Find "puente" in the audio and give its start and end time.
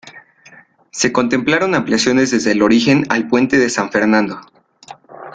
3.27-3.59